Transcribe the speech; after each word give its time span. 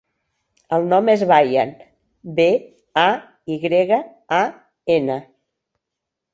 El 0.77 0.87
nom 0.93 1.11
és 1.13 1.23
Bayan: 1.31 1.73
be, 2.41 2.47
a, 3.03 3.05
i 3.57 3.61
grega, 3.69 4.03
a, 4.41 4.43
ena. 4.99 5.23